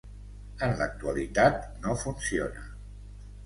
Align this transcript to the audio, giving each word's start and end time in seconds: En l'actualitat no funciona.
En 0.67 0.73
l'actualitat 0.79 1.61
no 1.85 1.95
funciona. 2.07 2.69